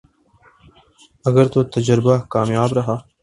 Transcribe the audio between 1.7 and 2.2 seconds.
تجربہ